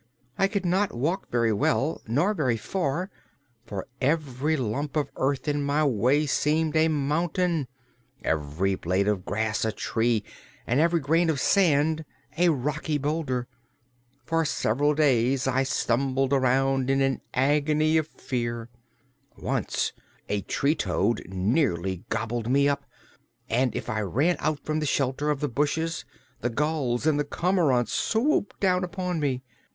[0.35, 3.11] I could not walk very well nor very far,
[3.67, 7.67] for every lump of earth in my way seemed a mountain,
[8.23, 10.23] every blade of grass a tree
[10.65, 12.03] and every grain of sand
[12.35, 13.47] a rocky boulder.
[14.25, 18.69] For several days I stumbled around in an agony of fear.
[19.37, 19.93] Once
[20.27, 22.85] a tree toad nearly gobbled me up,
[23.47, 26.05] and if I ran out from the shelter of the bushes
[26.39, 29.43] the gulls and cormorants swooped down upon me.